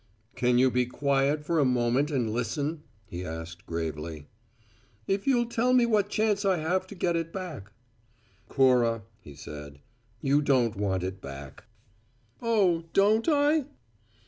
"Can 0.33 0.57
you 0.57 0.71
be 0.71 0.87
quiet 0.87 1.45
for 1.45 1.59
a 1.59 1.63
moment 1.63 2.09
and 2.09 2.31
listen?" 2.31 2.81
he 3.05 3.23
asked 3.23 3.67
gravely. 3.67 4.25
"If 5.05 5.27
you'll 5.27 5.45
tell 5.45 5.73
me 5.73 5.85
what 5.85 6.09
chance 6.09 6.43
I 6.43 6.57
have 6.57 6.87
to 6.87 6.95
get 6.95 7.15
it 7.15 7.31
back." 7.31 7.71
"Cora," 8.49 9.03
he 9.19 9.35
said, 9.35 9.79
"you 10.19 10.41
don't 10.41 10.75
want 10.75 11.03
it 11.03 11.21
back." 11.21 11.65
"Oh? 12.41 12.85
Don't 12.93 13.29
I?" 13.29 13.65